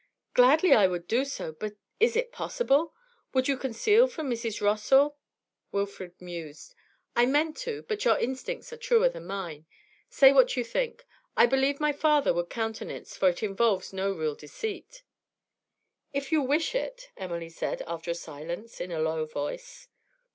'Gladly 0.33 0.73
I 0.73 0.87
would 0.87 1.07
do 1.07 1.23
so 1.23 1.51
but 1.51 1.75
is 1.99 2.15
it 2.15 2.31
possible? 2.31 2.95
Would 3.35 3.47
you 3.47 3.55
conceal 3.55 4.07
from 4.07 4.31
Mrs. 4.31 4.59
Rossall' 4.59 5.13
Wilfrid 5.71 6.19
mused. 6.19 6.73
'I 7.15 7.27
meant 7.27 7.57
to. 7.57 7.83
But 7.83 8.03
your 8.03 8.17
instincts 8.17 8.73
are 8.73 8.77
truer 8.77 9.09
than 9.09 9.27
mine; 9.27 9.67
say 10.09 10.33
what 10.33 10.57
you 10.57 10.63
think. 10.63 11.05
I 11.37 11.45
believe 11.45 11.79
my 11.79 11.91
father 11.93 12.33
would 12.33 12.49
countenance 12.49 13.15
it, 13.15 13.19
for 13.19 13.29
it 13.29 13.43
involves 13.43 13.93
no 13.93 14.11
real 14.11 14.33
deceit.' 14.33 15.03
'If 16.13 16.31
you 16.31 16.41
wish 16.41 16.73
it,' 16.73 17.11
Emily 17.15 17.49
said, 17.49 17.83
after 17.85 18.09
a 18.09 18.15
silence, 18.15 18.81
in 18.81 18.91
a 18.91 18.97
low 18.99 19.27
voice. 19.27 19.87